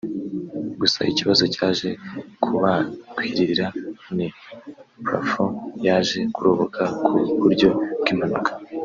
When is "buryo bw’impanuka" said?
7.41-8.51